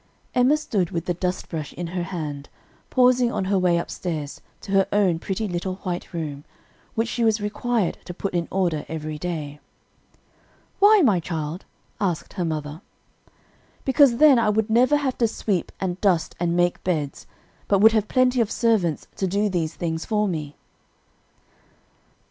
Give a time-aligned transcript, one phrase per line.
[0.33, 2.49] Emma stood with the dust brush in her hand,
[2.89, 6.43] pausing on her way upstairs to her own pretty little white room,
[6.95, 9.59] which she was required to put in order every day.
[10.79, 11.65] "Why, my child?"
[11.99, 12.81] asked her mother.
[13.85, 17.27] "Because then I would never have to sweep and dust and make beds,
[17.67, 20.55] but would have plenty of servants to do these things for me."